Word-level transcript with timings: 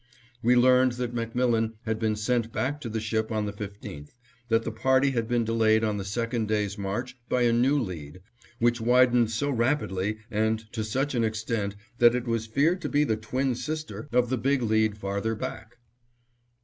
We 0.41 0.55
learned 0.55 0.93
that 0.93 1.13
MacMillan 1.13 1.73
had 1.85 1.99
been 1.99 2.15
sent 2.15 2.51
back 2.51 2.81
to 2.81 2.89
the 2.89 2.99
ship 2.99 3.31
on 3.31 3.45
the 3.45 3.53
15th, 3.53 4.13
that 4.47 4.63
the 4.63 4.71
party 4.71 5.11
had 5.11 5.27
been 5.27 5.43
delayed 5.45 5.83
on 5.83 5.97
the 5.97 6.03
second 6.03 6.47
day's 6.47 6.75
march 6.75 7.19
by 7.29 7.43
a 7.43 7.53
new 7.53 7.77
lead, 7.79 8.21
which 8.57 8.81
widened 8.81 9.29
so 9.29 9.51
rapidly 9.51 10.17
and 10.31 10.65
to 10.73 10.83
such 10.83 11.13
an 11.13 11.23
extent 11.23 11.75
that 11.99 12.15
it 12.15 12.25
was 12.25 12.47
feared 12.47 12.81
to 12.81 12.89
be 12.89 13.03
the 13.03 13.15
twin 13.15 13.53
sister 13.53 14.09
of 14.11 14.31
the 14.31 14.39
Big 14.39 14.63
Lead 14.63 14.97
farther 14.97 15.35
back. 15.35 15.77